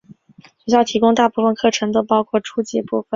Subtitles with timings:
[0.65, 3.07] 学校提供的大部分课程都包括初级部分。